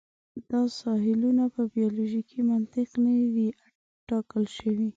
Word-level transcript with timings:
دا 0.51 0.61
ساحلونه 0.79 1.43
په 1.55 1.61
بیولوژیکي 1.75 2.39
منطق 2.49 2.89
نه 3.03 3.13
وې 3.33 3.49
ټاکل 4.07 4.43
شوي. 4.57 4.87